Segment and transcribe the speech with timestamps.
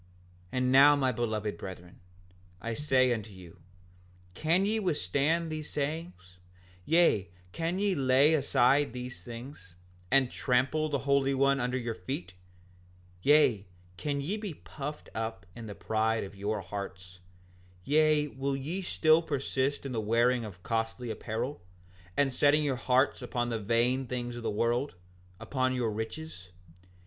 [0.01, 0.07] 5:53
[0.53, 1.99] And now my beloved brethren,
[2.59, 3.59] I say unto you,
[4.33, 6.39] can ye withstand these sayings;
[6.85, 9.75] yea, can ye lay aside these things,
[10.09, 12.33] and trample the Holy One under your feet;
[13.21, 17.19] yea, can ye be puffed up in the pride of your hearts;
[17.83, 21.61] yea, will ye still persist in the wearing of costly apparel
[22.17, 24.95] and setting your hearts upon the vain things of the world,
[25.39, 26.51] upon your riches?